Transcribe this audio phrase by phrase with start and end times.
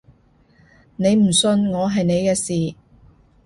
[0.95, 2.75] 你唔信我係你嘅事